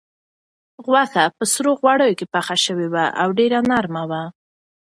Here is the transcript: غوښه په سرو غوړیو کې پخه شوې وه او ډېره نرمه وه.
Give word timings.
غوښه 0.85 1.23
په 1.37 1.43
سرو 1.53 1.71
غوړیو 1.79 2.17
کې 2.19 2.25
پخه 2.33 2.55
شوې 2.65 2.87
وه 2.93 3.05
او 3.21 3.27
ډېره 3.39 3.59
نرمه 3.69 4.03
وه. 4.09 4.23